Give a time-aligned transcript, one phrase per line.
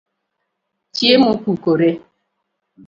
[0.95, 1.89] Chiemo opukore